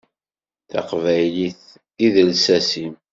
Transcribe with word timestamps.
D 0.65 0.67
taqbaylit 0.71 1.63
i 2.05 2.07
d 2.13 2.15
lsas-im. 2.31 2.93